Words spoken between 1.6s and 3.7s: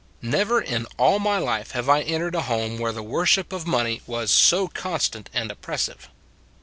have I entered a home where the worship of